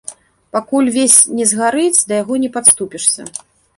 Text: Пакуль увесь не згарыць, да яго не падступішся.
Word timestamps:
Пакуль 0.55 0.87
увесь 0.91 1.17
не 1.39 1.45
згарыць, 1.51 2.05
да 2.07 2.13
яго 2.23 2.33
не 2.45 2.49
падступішся. 2.57 3.21